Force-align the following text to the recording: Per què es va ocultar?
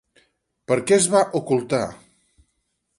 Per 0.71 0.77
què 0.87 0.97
es 0.97 1.07
va 1.17 1.23
ocultar? 1.43 1.85